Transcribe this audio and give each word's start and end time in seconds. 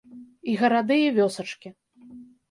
І 0.53 0.53
гарады, 0.61 0.95
і 1.01 1.11
вёсачкі. 1.17 1.69